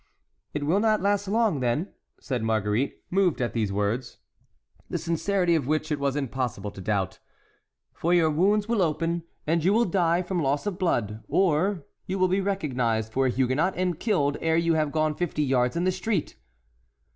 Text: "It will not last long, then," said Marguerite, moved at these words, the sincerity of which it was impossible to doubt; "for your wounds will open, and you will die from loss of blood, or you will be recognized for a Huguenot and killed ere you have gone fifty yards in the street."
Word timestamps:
"It 0.55 0.65
will 0.65 0.79
not 0.79 1.03
last 1.03 1.27
long, 1.27 1.59
then," 1.59 1.93
said 2.19 2.41
Marguerite, 2.41 3.03
moved 3.11 3.39
at 3.39 3.53
these 3.53 3.71
words, 3.71 4.17
the 4.89 4.97
sincerity 4.97 5.53
of 5.53 5.67
which 5.67 5.91
it 5.91 5.99
was 5.99 6.15
impossible 6.15 6.71
to 6.71 6.81
doubt; 6.81 7.19
"for 7.93 8.11
your 8.11 8.31
wounds 8.31 8.67
will 8.67 8.81
open, 8.81 9.21
and 9.45 9.63
you 9.63 9.73
will 9.73 9.85
die 9.85 10.23
from 10.23 10.41
loss 10.41 10.65
of 10.65 10.79
blood, 10.79 11.23
or 11.27 11.85
you 12.07 12.17
will 12.17 12.27
be 12.29 12.41
recognized 12.41 13.13
for 13.13 13.27
a 13.27 13.29
Huguenot 13.29 13.75
and 13.77 13.99
killed 13.99 14.37
ere 14.41 14.57
you 14.57 14.73
have 14.73 14.91
gone 14.91 15.13
fifty 15.13 15.43
yards 15.43 15.75
in 15.75 15.83
the 15.83 15.91
street." 15.91 16.35